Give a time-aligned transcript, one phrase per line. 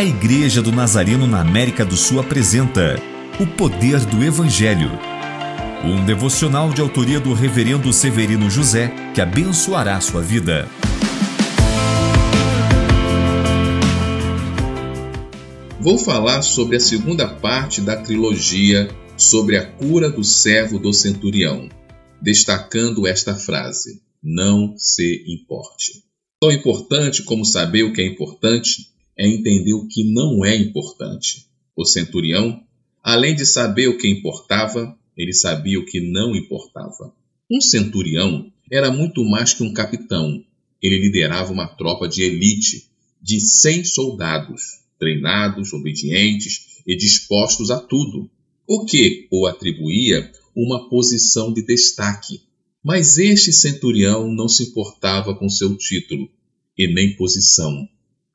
[0.00, 2.96] A Igreja do Nazareno na América do Sul apresenta
[3.38, 4.90] O Poder do Evangelho.
[5.84, 10.66] Um devocional de autoria do Reverendo Severino José que abençoará sua vida.
[15.78, 18.88] Vou falar sobre a segunda parte da trilogia
[19.18, 21.68] sobre a cura do servo do centurião,
[22.22, 26.02] destacando esta frase: Não se importe.
[26.40, 28.89] Tão importante como saber o que é importante
[29.20, 31.46] é entender o que não é importante.
[31.76, 32.64] O centurião,
[33.02, 37.14] além de saber o que importava, ele sabia o que não importava.
[37.50, 40.42] Um centurião era muito mais que um capitão.
[40.80, 42.88] Ele liderava uma tropa de elite
[43.20, 48.30] de 100 soldados, treinados, obedientes e dispostos a tudo,
[48.66, 52.40] o que o atribuía uma posição de destaque.
[52.82, 56.26] Mas este centurião não se importava com seu título
[56.78, 57.86] e nem posição.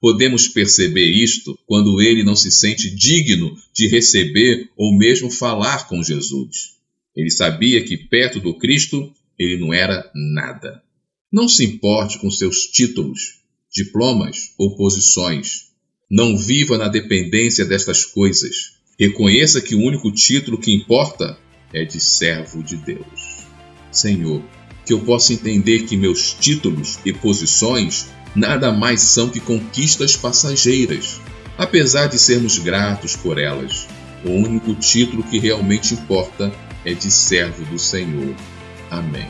[0.06, 6.04] Podemos perceber isto quando ele não se sente digno de receber ou mesmo falar com
[6.04, 6.76] Jesus.
[7.16, 10.80] Ele sabia que perto do Cristo ele não era nada.
[11.34, 13.40] Não se importe com seus títulos,
[13.74, 15.72] diplomas ou posições.
[16.08, 18.74] Não viva na dependência destas coisas.
[19.00, 21.36] Reconheça que o único título que importa
[21.74, 23.48] é de servo de Deus.
[23.92, 24.44] Senhor,
[24.86, 31.22] que eu possa entender que meus títulos e posições nada mais são que conquistas passageiras,
[31.58, 33.88] apesar de sermos gratos por elas.
[34.24, 36.52] O único título que realmente importa
[36.84, 38.36] é de servo do Senhor.
[38.90, 39.28] Amém.